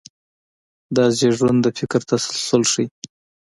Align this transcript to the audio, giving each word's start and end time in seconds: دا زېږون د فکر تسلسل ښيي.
دا 0.95 1.05
زېږون 1.17 1.55
د 1.61 1.65
فکر 1.77 2.01
تسلسل 2.09 2.61
ښيي. 2.71 2.85